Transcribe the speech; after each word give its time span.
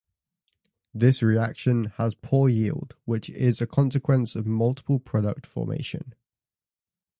This 0.95 1.21
reaction 1.21 1.85
has 1.97 2.15
poor 2.15 2.49
yield 2.49 2.95
which 3.05 3.29
is 3.29 3.61
a 3.61 3.67
consequence 3.67 4.35
of 4.35 4.47
multiple 4.47 4.97
product 4.97 5.45
formation. 5.45 6.15